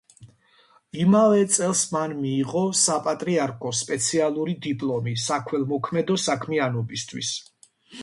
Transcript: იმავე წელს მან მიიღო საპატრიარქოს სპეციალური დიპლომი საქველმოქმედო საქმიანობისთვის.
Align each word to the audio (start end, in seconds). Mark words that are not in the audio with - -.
იმავე 1.03 1.43
წელს 1.55 1.83
მან 1.97 2.15
მიიღო 2.23 2.65
საპატრიარქოს 2.85 3.85
სპეციალური 3.85 4.59
დიპლომი 4.67 5.17
საქველმოქმედო 5.29 6.21
საქმიანობისთვის. 6.29 7.35